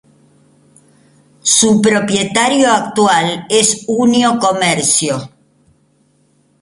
[1.43, 5.29] Su propietario actual es Unio Comercio.